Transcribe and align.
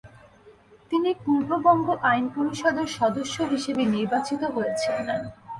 তিনি 0.91 1.09
পূর্ববঙ্গ 1.23 1.87
আইন 2.09 2.25
পরিষদের 2.35 2.87
সদস্য 2.99 3.35
হিসেবে 3.43 3.83
নির্বাচিত 3.87 4.41
হয়েছিলেন। 4.55 5.07